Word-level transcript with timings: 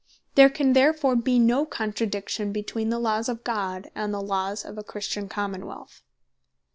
There 0.33 0.49
can 0.49 0.73
therefore 0.73 1.15
be 1.15 1.37
no 1.37 1.63
contradiction 1.63 2.51
between 2.51 2.89
the 2.89 2.97
Laws 2.97 3.29
of 3.29 3.43
God, 3.43 3.91
and 3.93 4.11
the 4.11 4.19
Laws 4.19 4.65
of 4.65 4.79
a 4.79 4.83
Christian 4.83 5.29
Common 5.29 5.67
wealth. 5.67 6.01